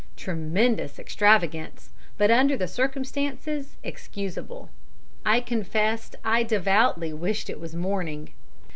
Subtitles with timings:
[0.17, 4.71] Tremendous extravagance, but under the circumstances excusable.
[5.23, 8.29] I confess I devoutly wished it was morning.